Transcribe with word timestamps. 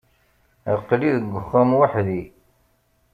Aql-i 0.73 1.09
deg 1.17 1.33
uxxam 1.39 1.69
weḥdi. 1.79 2.21